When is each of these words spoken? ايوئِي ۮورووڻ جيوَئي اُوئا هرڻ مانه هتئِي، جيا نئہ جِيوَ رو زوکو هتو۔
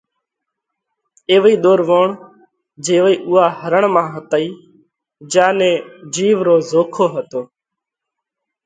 ايوئِي 1.31 1.55
ۮورووڻ 1.63 2.07
جيوَئي 2.85 3.15
اُوئا 3.27 3.45
هرڻ 3.59 3.83
مانه 3.93 4.11
هتئِي، 4.15 4.47
جيا 5.31 5.47
نئہ 5.57 5.71
جِيوَ 6.13 6.39
رو 6.47 6.55
زوکو 6.69 7.05
هتو۔ 7.13 7.41